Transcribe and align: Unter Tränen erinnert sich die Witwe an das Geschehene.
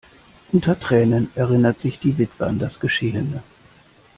Unter 0.51 0.79
Tränen 0.79 1.29
erinnert 1.35 1.79
sich 1.79 1.99
die 1.99 2.17
Witwe 2.17 2.47
an 2.47 2.57
das 2.57 2.79
Geschehene. 2.79 3.43